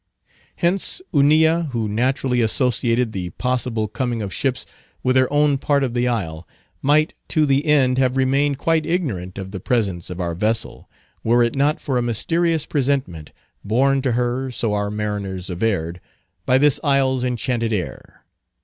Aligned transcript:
Hence 0.55 0.99
Hunilla, 1.13 1.69
who 1.73 1.87
naturally 1.87 2.41
associated 2.41 3.11
the 3.11 3.29
possible 3.37 3.87
coming 3.87 4.23
of 4.23 4.33
ships 4.33 4.65
with 5.03 5.15
her 5.15 5.31
own 5.31 5.59
part 5.59 5.83
of 5.83 5.93
the 5.93 6.07
isle, 6.07 6.47
might 6.81 7.13
to 7.27 7.45
the 7.45 7.67
end 7.67 7.99
have 7.99 8.17
remained 8.17 8.57
quite 8.57 8.83
ignorant 8.87 9.37
of 9.37 9.51
the 9.51 9.59
presence 9.59 10.09
of 10.09 10.19
our 10.19 10.33
vessel, 10.33 10.89
were 11.23 11.43
it 11.43 11.55
not 11.55 11.79
for 11.79 11.99
a 11.99 12.01
mysterious 12.01 12.65
presentiment, 12.65 13.29
borne 13.63 14.01
to 14.01 14.13
her, 14.13 14.49
so 14.49 14.73
our 14.73 14.89
mariners 14.89 15.51
averred, 15.51 16.01
by 16.47 16.57
this 16.57 16.79
isle's 16.83 17.23
enchanted 17.23 17.71
air. 17.71 18.25